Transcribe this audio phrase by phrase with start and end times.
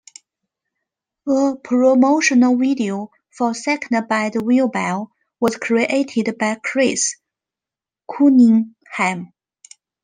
[1.27, 7.17] A promotional video for "Second Bad Vilbel" was created by Chris
[8.11, 9.31] Cunningham.